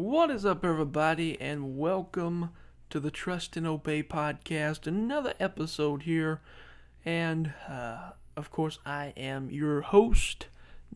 What 0.00 0.30
is 0.30 0.46
up, 0.46 0.64
everybody, 0.64 1.36
and 1.40 1.76
welcome 1.76 2.50
to 2.88 3.00
the 3.00 3.10
Trust 3.10 3.56
and 3.56 3.66
Obey 3.66 4.04
podcast. 4.04 4.86
Another 4.86 5.34
episode 5.40 6.04
here, 6.04 6.40
and 7.04 7.52
uh, 7.68 8.10
of 8.36 8.52
course, 8.52 8.78
I 8.86 9.12
am 9.16 9.50
your 9.50 9.80
host, 9.80 10.46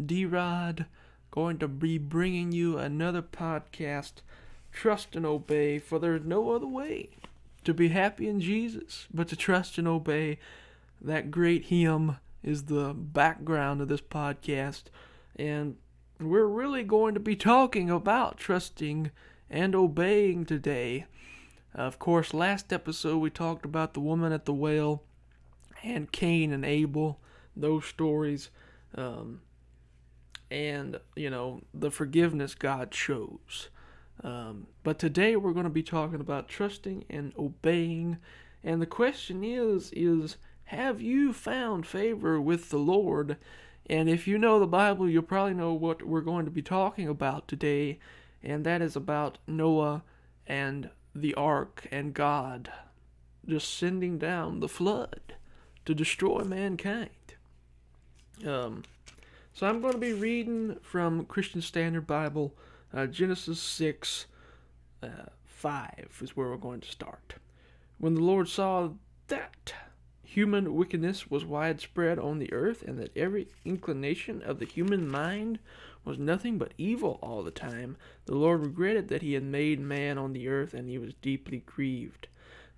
D 0.00 0.24
Rod, 0.24 0.86
going 1.32 1.58
to 1.58 1.66
be 1.66 1.98
bringing 1.98 2.52
you 2.52 2.78
another 2.78 3.22
podcast, 3.22 4.23
Trust 4.70 5.16
and 5.16 5.27
Obey, 5.27 5.80
for 5.80 5.98
there's 5.98 6.25
no 6.25 6.53
other 6.53 6.69
way 6.69 7.09
to 7.64 7.75
be 7.75 7.89
happy 7.89 8.29
in 8.29 8.41
Jesus 8.41 9.09
but 9.12 9.27
to 9.27 9.37
trust 9.37 9.79
and 9.79 9.89
obey. 9.89 10.39
That 11.00 11.32
great 11.32 11.64
hymn 11.64 12.19
is 12.45 12.66
the 12.66 12.95
background 12.95 13.80
of 13.80 13.89
this 13.89 14.00
podcast, 14.00 14.84
and 15.34 15.75
we're 16.25 16.46
really 16.46 16.84
going 16.84 17.14
to 17.14 17.20
be 17.20 17.36
talking 17.36 17.91
about 17.91 18.38
trusting 18.38 19.11
and 19.51 19.74
obeying 19.74 20.45
today. 20.45 21.06
Of 21.74 21.98
course, 21.98 22.34
last 22.34 22.73
episode 22.73 23.19
we 23.19 23.30
talked 23.30 23.65
about 23.65 23.95
the 23.95 24.01
woman 24.01 24.32
at 24.32 24.45
the 24.45 24.52
well 24.52 25.02
and 25.82 26.10
Cain 26.12 26.52
and 26.52 26.65
Abel, 26.65 27.20
those 27.56 27.87
stories, 27.87 28.51
um, 28.95 29.41
and, 30.51 30.98
you 31.16 31.30
know, 31.30 31.62
the 31.73 31.91
forgiveness 31.91 32.54
God 32.54 32.95
shows. 32.95 33.68
Um, 34.23 34.66
but 34.82 34.98
today 34.98 35.34
we're 35.37 35.52
going 35.52 35.65
to 35.65 35.70
be 35.70 35.82
talking 35.82 36.20
about 36.20 36.48
trusting 36.48 37.04
and 37.09 37.32
obeying. 37.38 38.18
And 38.62 38.80
the 38.80 38.87
question 38.87 39.43
is, 39.43 39.91
is 39.95 40.37
have 40.65 41.01
you 41.01 41.32
found 41.32 41.87
favor 41.87 42.41
with 42.41 42.70
the 42.70 42.79
Lord? 42.79 43.37
And 43.92 44.09
if 44.09 44.27
you 44.27 44.38
know 44.38 44.59
the 44.59 44.66
Bible, 44.66 45.06
you'll 45.06 45.23
probably 45.23 45.52
know 45.52 45.74
what 45.74 46.02
we're 46.02 46.23
going 46.23 46.46
to 46.46 46.51
be 46.51 46.62
talking 46.62 47.09
about 47.09 47.46
today, 47.46 47.98
and 48.42 48.65
that 48.65 48.80
is 48.80 48.96
about 48.96 49.37
Noah 49.46 50.02
and 50.46 50.88
the 51.15 51.34
ark 51.34 51.87
and 51.93 52.15
God 52.15 52.73
just 53.46 53.76
sending 53.76 54.16
down 54.16 54.60
the 54.60 54.68
flood 54.68 55.35
to 55.85 55.95
destroy 55.95 56.43
mankind. 56.43 57.10
Um, 58.46 58.85
so 59.52 59.66
I'm 59.66 59.82
going 59.82 59.93
to 59.93 59.98
be 59.98 60.15
reading 60.15 60.79
from 60.80 61.26
Christian 61.26 61.60
Standard 61.60 62.07
Bible, 62.07 62.54
uh, 62.95 63.04
Genesis 63.04 63.60
6, 63.60 64.25
uh, 65.03 65.09
5 65.44 66.20
is 66.22 66.34
where 66.34 66.48
we're 66.48 66.56
going 66.56 66.81
to 66.81 66.91
start. 66.91 67.34
When 67.98 68.15
the 68.15 68.22
Lord 68.22 68.48
saw 68.48 68.88
that 69.28 69.75
human 70.33 70.75
wickedness 70.75 71.31
was 71.31 71.44
widespread 71.44 72.19
on 72.19 72.38
the 72.38 72.50
earth, 72.55 72.83
and 72.83 72.99
that 72.99 73.15
every 73.15 73.49
inclination 73.66 74.41
of 74.41 74.59
the 74.59 74.65
human 74.65 75.06
mind 75.06 75.59
was 76.06 76.19
nothing 76.19 76.56
but 76.56 76.72
evil 76.78 77.19
all 77.22 77.43
the 77.43 77.50
time, 77.50 77.99
the 78.25 78.34
Lord 78.34 78.62
regretted 78.62 79.09
that 79.09 79.21
he 79.21 79.34
had 79.34 79.43
made 79.43 79.78
man 79.78 80.16
on 80.16 80.33
the 80.33 80.49
earth, 80.49 80.72
and 80.72 80.88
he 80.88 80.97
was 80.97 81.12
deeply 81.21 81.62
grieved. 81.66 82.28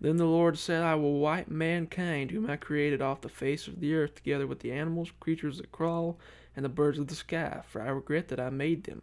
Then 0.01 0.17
the 0.17 0.25
Lord 0.25 0.59
said, 0.59 0.83
I 0.83 0.97
will 0.97 1.21
wipe 1.21 1.47
mankind, 1.47 2.33
whom 2.33 2.51
I 2.51 2.57
created 2.57 3.01
off 3.01 3.21
the 3.21 3.29
face 3.29 3.69
of 3.69 3.79
the 3.79 3.95
earth, 3.95 4.17
together 4.17 4.49
with 4.49 4.59
the 4.59 4.73
animals, 4.73 5.13
creatures 5.21 5.59
that 5.59 5.71
crawl, 5.71 6.19
and 6.57 6.65
the 6.65 6.69
birds 6.69 6.99
of 6.99 7.07
the 7.07 7.15
sky, 7.15 7.63
for 7.69 7.81
I 7.81 7.89
regret 7.89 8.29
that 8.29 8.41
I 8.41 8.51
made 8.51 8.83
them. 8.83 9.03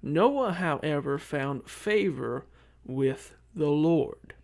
Noah, 0.00 0.52
however, 0.52 1.18
found 1.18 1.68
favor 1.68 2.46
with 2.84 3.34
the 3.56 3.66
Lord. 3.66 4.34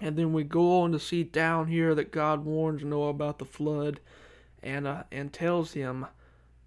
And 0.00 0.16
then 0.16 0.32
we 0.32 0.44
go 0.44 0.82
on 0.82 0.92
to 0.92 0.98
see 0.98 1.22
down 1.22 1.68
here 1.68 1.94
that 1.94 2.12
God 2.12 2.44
warns 2.44 2.84
Noah 2.84 3.08
about 3.08 3.38
the 3.38 3.44
flood 3.44 4.00
and 4.62 4.86
uh, 4.86 5.04
and 5.10 5.32
tells 5.32 5.72
him 5.72 6.06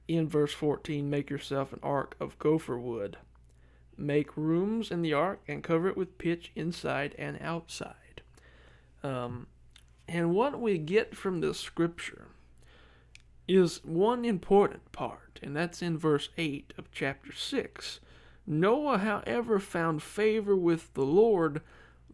in 0.09 0.27
verse 0.27 0.53
14, 0.53 1.07
make 1.07 1.29
yourself 1.29 1.71
an 1.71 1.79
ark 1.83 2.15
of 2.19 2.39
gopher 2.39 2.79
wood. 2.79 3.17
Make 3.95 4.35
rooms 4.35 4.89
in 4.89 5.03
the 5.03 5.13
ark 5.13 5.39
and 5.47 5.63
cover 5.63 5.87
it 5.87 5.95
with 5.95 6.17
pitch 6.17 6.51
inside 6.55 7.13
and 7.19 7.37
outside. 7.41 8.23
Um, 9.03 9.45
and 10.07 10.33
what 10.33 10.59
we 10.59 10.79
get 10.79 11.15
from 11.15 11.41
this 11.41 11.59
scripture 11.59 12.25
is 13.47 13.83
one 13.83 14.25
important 14.25 14.91
part, 14.91 15.39
and 15.43 15.55
that's 15.55 15.81
in 15.83 15.97
verse 15.97 16.29
8 16.37 16.73
of 16.77 16.91
chapter 16.91 17.31
6. 17.31 17.99
Noah, 18.47 18.97
however, 18.97 19.59
found 19.59 20.01
favor 20.01 20.55
with 20.55 20.91
the 20.95 21.05
Lord 21.05 21.61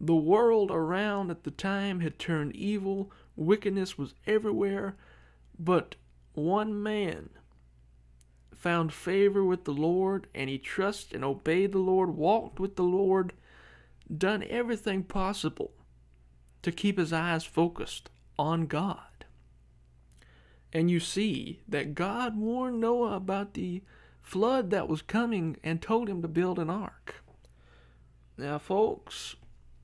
the 0.00 0.14
world 0.14 0.70
around 0.70 1.30
at 1.30 1.44
the 1.44 1.50
time 1.50 2.00
had 2.00 2.18
turned 2.18 2.54
evil, 2.54 3.10
wickedness 3.34 3.96
was 3.96 4.14
everywhere, 4.26 4.96
but 5.58 5.94
one 6.34 6.82
man 6.82 7.30
found 8.54 8.92
favor 8.92 9.44
with 9.44 9.64
the 9.64 9.72
Lord, 9.72 10.26
and 10.34 10.50
he 10.50 10.58
trusted 10.58 11.14
and 11.14 11.24
obeyed 11.24 11.72
the 11.72 11.78
Lord, 11.78 12.10
walked 12.10 12.58
with 12.58 12.76
the 12.76 12.82
Lord, 12.82 13.32
done 14.14 14.44
everything 14.48 15.02
possible 15.02 15.72
to 16.62 16.72
keep 16.72 16.98
his 16.98 17.12
eyes 17.12 17.44
focused 17.44 18.10
on 18.38 18.66
God. 18.66 19.24
And 20.72 20.90
you 20.90 21.00
see 21.00 21.60
that 21.68 21.94
God 21.94 22.36
warned 22.36 22.80
Noah 22.80 23.14
about 23.14 23.54
the 23.54 23.82
flood 24.20 24.70
that 24.70 24.88
was 24.88 25.00
coming 25.00 25.56
and 25.62 25.80
told 25.80 26.08
him 26.08 26.20
to 26.22 26.28
build 26.28 26.58
an 26.58 26.68
ark. 26.68 27.22
Now, 28.36 28.58
folks, 28.58 29.36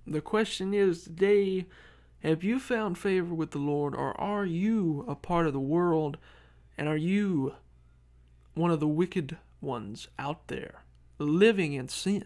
the 0.07 0.21
question 0.21 0.75
is 0.75 1.05
today 1.05 1.67
have 2.23 2.45
you 2.45 2.61
found 2.61 2.99
favor 2.99 3.35
with 3.35 3.51
the 3.51 3.59
Lord, 3.59 3.97
or 3.97 4.19
are 4.21 4.47
you 4.47 5.05
a 5.09 5.17
part 5.17 5.49
of 5.49 5.53
the 5.53 5.61
world, 5.61 6.19
and 6.79 6.89
are 6.89 6.97
you 6.97 7.55
one 8.55 8.71
of 8.71 8.79
the 8.79 8.87
wicked 8.87 9.39
ones 9.61 10.07
out 10.21 10.47
there 10.47 10.85
living 11.19 11.73
in 11.73 11.89
sin? 11.89 12.25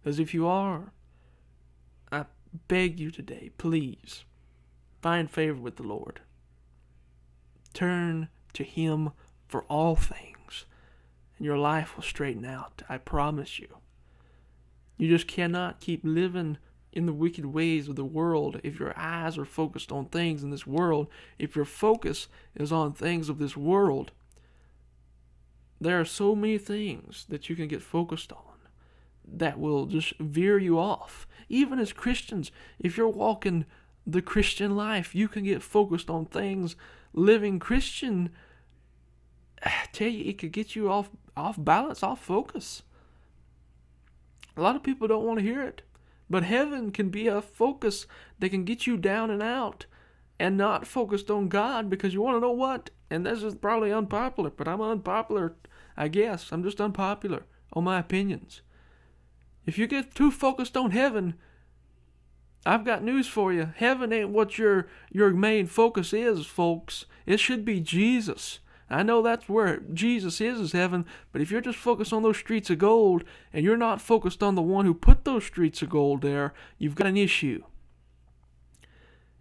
Because 0.00 0.18
if 0.18 0.34
you 0.34 0.48
are, 0.48 0.92
I 2.10 2.24
beg 2.66 2.98
you 2.98 3.12
today, 3.12 3.52
please 3.58 4.24
find 5.00 5.30
favor 5.30 5.60
with 5.60 5.76
the 5.76 5.84
Lord. 5.84 6.20
Turn 7.72 8.28
to 8.54 8.64
Him 8.64 9.12
for 9.46 9.62
all 9.64 9.94
things, 9.94 10.66
and 11.36 11.46
your 11.46 11.58
life 11.58 11.94
will 11.94 12.02
straighten 12.02 12.44
out. 12.44 12.82
I 12.88 12.98
promise 12.98 13.60
you. 13.60 13.68
You 14.96 15.08
just 15.08 15.28
cannot 15.28 15.78
keep 15.78 16.00
living 16.02 16.58
in 16.96 17.04
the 17.04 17.12
wicked 17.12 17.44
ways 17.44 17.88
of 17.88 17.96
the 17.96 18.04
world, 18.06 18.58
if 18.64 18.80
your 18.80 18.98
eyes 18.98 19.36
are 19.36 19.44
focused 19.44 19.92
on 19.92 20.06
things 20.06 20.42
in 20.42 20.50
this 20.50 20.66
world, 20.66 21.08
if 21.38 21.54
your 21.54 21.66
focus 21.66 22.26
is 22.54 22.72
on 22.72 22.94
things 22.94 23.28
of 23.28 23.38
this 23.38 23.54
world, 23.54 24.12
there 25.78 26.00
are 26.00 26.06
so 26.06 26.34
many 26.34 26.56
things 26.56 27.26
that 27.28 27.50
you 27.50 27.54
can 27.54 27.68
get 27.68 27.82
focused 27.82 28.32
on 28.32 28.38
that 29.26 29.58
will 29.58 29.84
just 29.84 30.14
veer 30.18 30.56
you 30.56 30.78
off. 30.78 31.28
Even 31.50 31.78
as 31.78 31.92
Christians, 31.92 32.50
if 32.78 32.96
you're 32.96 33.08
walking 33.08 33.66
the 34.06 34.22
Christian 34.22 34.74
life, 34.74 35.14
you 35.14 35.28
can 35.28 35.44
get 35.44 35.62
focused 35.62 36.08
on 36.08 36.24
things 36.24 36.76
living 37.12 37.58
Christian. 37.58 38.30
I 39.62 39.72
tell 39.92 40.08
you, 40.08 40.24
it 40.24 40.38
could 40.38 40.52
get 40.52 40.74
you 40.74 40.90
off 40.90 41.10
off 41.36 41.56
balance, 41.58 42.02
off 42.02 42.24
focus. 42.24 42.82
A 44.56 44.62
lot 44.62 44.76
of 44.76 44.82
people 44.82 45.06
don't 45.06 45.26
want 45.26 45.38
to 45.38 45.44
hear 45.44 45.60
it. 45.60 45.82
But 46.28 46.44
heaven 46.44 46.90
can 46.90 47.10
be 47.10 47.28
a 47.28 47.40
focus 47.40 48.06
that 48.38 48.50
can 48.50 48.64
get 48.64 48.86
you 48.86 48.96
down 48.96 49.30
and 49.30 49.42
out 49.42 49.86
and 50.38 50.56
not 50.56 50.86
focused 50.86 51.30
on 51.30 51.48
God 51.48 51.88
because 51.88 52.12
you 52.12 52.20
want 52.20 52.36
to 52.36 52.40
know 52.40 52.50
what? 52.50 52.90
And 53.10 53.24
this 53.24 53.42
is 53.42 53.54
probably 53.54 53.92
unpopular, 53.92 54.50
but 54.50 54.66
I'm 54.66 54.80
unpopular, 54.80 55.54
I 55.96 56.08
guess. 56.08 56.50
I'm 56.50 56.62
just 56.62 56.80
unpopular 56.80 57.44
on 57.72 57.84
my 57.84 57.98
opinions. 57.98 58.62
If 59.64 59.78
you 59.78 59.86
get 59.86 60.14
too 60.14 60.30
focused 60.30 60.76
on 60.76 60.90
heaven, 60.90 61.34
I've 62.64 62.84
got 62.84 63.04
news 63.04 63.28
for 63.28 63.52
you. 63.52 63.72
Heaven 63.76 64.12
ain't 64.12 64.30
what 64.30 64.58
your 64.58 64.88
your 65.12 65.30
main 65.30 65.66
focus 65.66 66.12
is, 66.12 66.46
folks. 66.46 67.06
It 67.24 67.38
should 67.38 67.64
be 67.64 67.80
Jesus. 67.80 68.58
I 68.88 69.02
know 69.02 69.20
that's 69.20 69.48
where 69.48 69.80
Jesus 69.92 70.40
is, 70.40 70.60
is 70.60 70.72
heaven, 70.72 71.06
but 71.32 71.40
if 71.40 71.50
you're 71.50 71.60
just 71.60 71.78
focused 71.78 72.12
on 72.12 72.22
those 72.22 72.36
streets 72.36 72.70
of 72.70 72.78
gold 72.78 73.24
and 73.52 73.64
you're 73.64 73.76
not 73.76 74.00
focused 74.00 74.42
on 74.42 74.54
the 74.54 74.62
one 74.62 74.84
who 74.84 74.94
put 74.94 75.24
those 75.24 75.44
streets 75.44 75.82
of 75.82 75.90
gold 75.90 76.22
there, 76.22 76.54
you've 76.78 76.94
got 76.94 77.08
an 77.08 77.16
issue. 77.16 77.64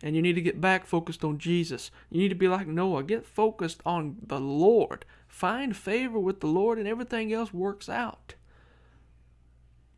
And 0.02 0.16
you 0.16 0.22
need 0.22 0.34
to 0.34 0.42
get 0.42 0.60
back 0.60 0.86
focused 0.86 1.24
on 1.24 1.38
Jesus. 1.38 1.92
You 2.10 2.20
need 2.20 2.30
to 2.30 2.36
be 2.36 2.48
like 2.48 2.68
Noah. 2.68 3.04
Get 3.04 3.26
focused 3.26 3.82
on 3.86 4.18
the 4.22 4.40
Lord. 4.40 5.06
Find 5.28 5.76
favor 5.76 6.20
with 6.20 6.42
the 6.42 6.48
Lord 6.48 6.78
and 6.78 6.88
everything 6.88 7.32
else 7.32 7.54
works 7.54 7.88
out. 7.88 8.36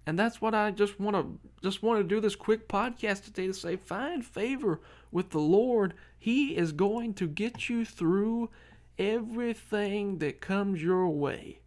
And 0.06 0.18
that's 0.18 0.40
what 0.40 0.56
I 0.56 0.72
just 0.72 1.00
want 1.00 1.18
to 1.18 1.50
just 1.62 1.84
want 1.84 2.00
to 2.00 2.04
do 2.08 2.22
this 2.22 2.36
quick 2.36 2.70
podcast 2.70 3.26
today 3.26 3.48
to 3.48 3.54
say 3.54 3.76
find 3.76 4.26
favor 4.26 4.80
with 5.12 5.32
the 5.32 5.40
Lord. 5.40 5.94
He 6.18 6.56
is 6.56 6.72
going 6.72 7.14
to 7.16 7.28
get 7.28 7.68
you 7.68 7.84
through 7.84 8.50
everything 8.98 10.18
that 10.20 10.42
comes 10.42 10.82
your 10.82 11.08
way. 11.10 11.60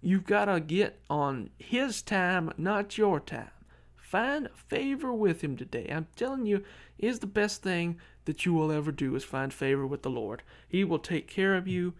You've 0.00 0.26
got 0.26 0.46
to 0.46 0.60
get 0.60 1.00
on 1.10 1.50
His 1.58 2.02
time, 2.02 2.52
not 2.56 2.98
your 2.98 3.20
time. 3.20 3.50
Find 3.96 4.48
favor 4.54 5.12
with 5.12 5.42
Him 5.42 5.56
today. 5.56 5.88
I'm 5.90 6.06
telling 6.16 6.46
you, 6.46 6.64
is 6.98 7.18
the 7.18 7.26
best 7.26 7.62
thing 7.62 7.98
that 8.24 8.44
you 8.44 8.52
will 8.52 8.70
ever 8.70 8.92
do 8.92 9.14
is 9.14 9.24
find 9.24 9.52
favor 9.52 9.86
with 9.86 10.02
the 10.02 10.10
Lord. 10.10 10.42
He 10.68 10.84
will 10.84 10.98
take 10.98 11.28
care 11.28 11.54
of 11.54 11.66
you. 11.66 11.94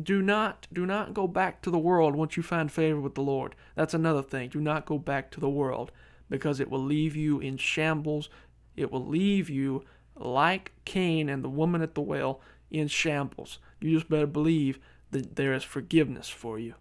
do 0.00 0.20
not 0.20 0.66
do 0.72 0.84
not 0.84 1.14
go 1.14 1.26
back 1.26 1.62
to 1.62 1.70
the 1.70 1.78
world 1.78 2.14
once 2.14 2.36
you 2.36 2.42
find 2.42 2.70
favor 2.70 3.00
with 3.00 3.14
the 3.14 3.22
Lord. 3.22 3.54
That's 3.74 3.94
another 3.94 4.22
thing. 4.22 4.50
Do 4.50 4.60
not 4.60 4.86
go 4.86 4.98
back 4.98 5.30
to 5.32 5.40
the 5.40 5.48
world 5.48 5.90
because 6.28 6.60
it 6.60 6.70
will 6.70 6.82
leave 6.82 7.16
you 7.16 7.40
in 7.40 7.56
shambles. 7.56 8.28
It 8.76 8.90
will 8.92 9.06
leave 9.06 9.48
you 9.48 9.84
like 10.16 10.72
Cain 10.84 11.28
and 11.28 11.42
the 11.42 11.48
woman 11.48 11.82
at 11.82 11.94
the 11.94 12.02
well 12.02 12.40
in 12.70 12.88
shambles. 12.88 13.58
You 13.80 13.92
just 13.92 14.08
better 14.08 14.26
believe 14.26 14.78
that 15.10 15.36
there 15.36 15.54
is 15.54 15.62
forgiveness 15.62 16.28
for 16.28 16.58
you. 16.58 16.74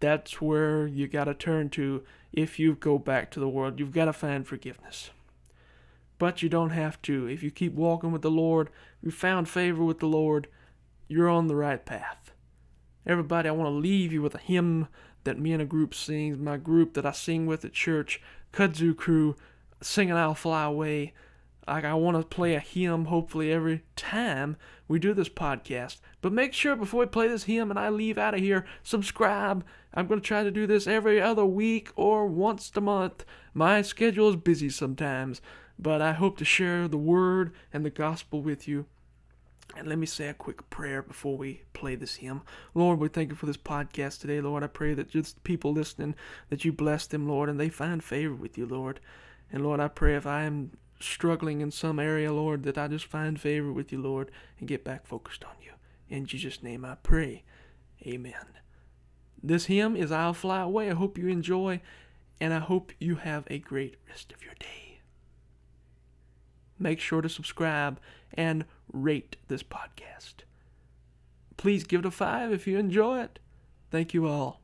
That's 0.00 0.40
where 0.40 0.86
you 0.86 1.08
got 1.08 1.24
to 1.24 1.34
turn 1.34 1.70
to 1.70 2.04
if 2.32 2.58
you 2.58 2.74
go 2.74 2.98
back 2.98 3.30
to 3.32 3.40
the 3.40 3.48
world. 3.48 3.80
You've 3.80 3.92
got 3.92 4.06
to 4.06 4.12
find 4.12 4.46
forgiveness. 4.46 5.10
But 6.18 6.42
you 6.42 6.48
don't 6.48 6.70
have 6.70 7.00
to. 7.02 7.26
If 7.26 7.42
you 7.42 7.50
keep 7.50 7.74
walking 7.74 8.12
with 8.12 8.22
the 8.22 8.30
Lord, 8.30 8.70
you 9.02 9.10
found 9.10 9.48
favor 9.48 9.84
with 9.84 10.00
the 10.00 10.06
Lord, 10.06 10.48
you're 11.08 11.28
on 11.28 11.46
the 11.46 11.56
right 11.56 11.84
path. 11.84 12.32
Everybody, 13.06 13.48
I 13.48 13.52
want 13.52 13.68
to 13.68 13.78
leave 13.78 14.12
you 14.12 14.20
with 14.20 14.34
a 14.34 14.38
hymn 14.38 14.88
that 15.24 15.38
me 15.38 15.52
and 15.52 15.62
a 15.62 15.66
group 15.66 15.94
sings, 15.94 16.38
my 16.38 16.56
group 16.56 16.94
that 16.94 17.06
I 17.06 17.12
sing 17.12 17.46
with 17.46 17.64
at 17.64 17.72
church, 17.72 18.20
Kudzu 18.52 18.96
Crew, 18.96 19.36
singing 19.80 20.14
I'll 20.14 20.34
Fly 20.34 20.64
Away. 20.64 21.14
Like 21.68 21.84
I 21.84 21.94
want 21.94 22.16
to 22.16 22.24
play 22.24 22.54
a 22.54 22.60
hymn 22.60 23.06
hopefully 23.06 23.52
every 23.52 23.82
time 23.94 24.56
we 24.88 24.98
do 24.98 25.12
this 25.12 25.28
podcast. 25.28 25.98
But 26.22 26.32
make 26.32 26.54
sure 26.54 26.74
before 26.74 27.00
we 27.00 27.06
play 27.06 27.28
this 27.28 27.44
hymn 27.44 27.70
and 27.70 27.78
I 27.78 27.90
leave 27.90 28.16
out 28.16 28.34
of 28.34 28.40
here, 28.40 28.64
subscribe. 28.82 29.64
I'm 29.92 30.06
going 30.06 30.20
to 30.20 30.26
try 30.26 30.42
to 30.42 30.50
do 30.50 30.66
this 30.66 30.86
every 30.86 31.20
other 31.20 31.44
week 31.44 31.90
or 31.94 32.26
once 32.26 32.72
a 32.74 32.80
month. 32.80 33.24
My 33.52 33.82
schedule 33.82 34.30
is 34.30 34.36
busy 34.36 34.70
sometimes, 34.70 35.42
but 35.78 36.00
I 36.00 36.12
hope 36.12 36.38
to 36.38 36.44
share 36.44 36.88
the 36.88 36.96
word 36.96 37.52
and 37.72 37.84
the 37.84 37.90
gospel 37.90 38.40
with 38.40 38.66
you. 38.66 38.86
And 39.76 39.86
let 39.86 39.98
me 39.98 40.06
say 40.06 40.28
a 40.28 40.34
quick 40.34 40.70
prayer 40.70 41.02
before 41.02 41.36
we 41.36 41.62
play 41.74 41.94
this 41.94 42.16
hymn. 42.16 42.40
Lord, 42.74 42.98
we 42.98 43.08
thank 43.08 43.28
you 43.28 43.36
for 43.36 43.46
this 43.46 43.58
podcast 43.58 44.20
today, 44.20 44.40
Lord. 44.40 44.62
I 44.62 44.68
pray 44.68 44.94
that 44.94 45.10
just 45.10 45.44
people 45.44 45.72
listening, 45.72 46.14
that 46.48 46.64
you 46.64 46.72
bless 46.72 47.06
them, 47.06 47.28
Lord, 47.28 47.50
and 47.50 47.60
they 47.60 47.68
find 47.68 48.02
favor 48.02 48.34
with 48.34 48.56
you, 48.56 48.64
Lord. 48.64 49.00
And 49.52 49.62
Lord, 49.62 49.80
I 49.80 49.88
pray 49.88 50.16
if 50.16 50.26
I 50.26 50.44
am 50.44 50.72
struggling 51.00 51.60
in 51.60 51.70
some 51.70 51.98
area, 51.98 52.32
Lord, 52.32 52.62
that 52.64 52.78
I 52.78 52.88
just 52.88 53.06
find 53.06 53.40
favor 53.40 53.72
with 53.72 53.92
you, 53.92 54.00
Lord, 54.00 54.30
and 54.58 54.68
get 54.68 54.84
back 54.84 55.06
focused 55.06 55.44
on 55.44 55.54
you. 55.62 55.72
In 56.08 56.26
Jesus' 56.26 56.62
name 56.62 56.84
I 56.84 56.96
pray. 57.02 57.44
Amen. 58.06 58.58
This 59.42 59.66
hymn 59.66 59.96
is 59.96 60.10
I'll 60.10 60.34
Fly 60.34 60.62
Away. 60.62 60.90
I 60.90 60.94
hope 60.94 61.18
you 61.18 61.28
enjoy, 61.28 61.80
and 62.40 62.52
I 62.52 62.58
hope 62.58 62.92
you 62.98 63.16
have 63.16 63.44
a 63.48 63.58
great 63.58 63.96
rest 64.08 64.32
of 64.32 64.42
your 64.42 64.54
day. 64.58 65.00
Make 66.78 67.00
sure 67.00 67.20
to 67.20 67.28
subscribe 67.28 68.00
and 68.34 68.64
rate 68.92 69.36
this 69.48 69.62
podcast. 69.62 70.44
Please 71.56 71.84
give 71.84 72.00
it 72.00 72.06
a 72.06 72.10
five 72.10 72.52
if 72.52 72.66
you 72.66 72.78
enjoy 72.78 73.20
it. 73.20 73.38
Thank 73.90 74.14
you 74.14 74.26
all. 74.26 74.60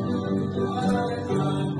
Lord, 0.00 1.79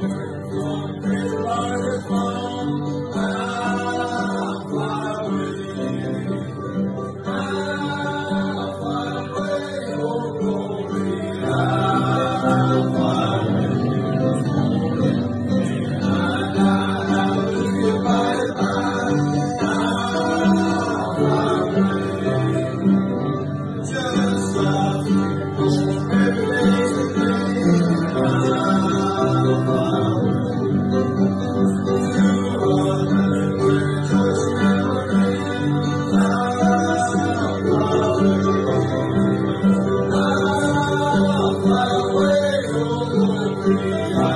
Oh. 43.92 44.29